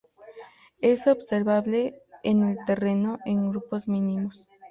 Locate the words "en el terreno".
2.23-3.19